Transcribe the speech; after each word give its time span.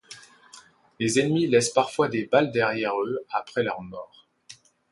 Les 0.99 1.19
ennemis 1.19 1.45
laissent 1.45 1.69
parfois 1.69 2.07
des 2.07 2.25
balles 2.25 2.49
derrière 2.51 2.99
eux 2.99 3.23
après 3.29 3.61
leur 3.61 3.83
mort. 3.83 4.27